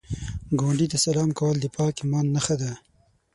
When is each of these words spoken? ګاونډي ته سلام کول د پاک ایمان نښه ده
ګاونډي 0.59 0.87
ته 0.91 0.97
سلام 1.05 1.29
کول 1.39 1.55
د 1.59 1.65
پاک 1.75 1.95
ایمان 2.01 2.25
نښه 2.35 2.55
ده 2.61 2.71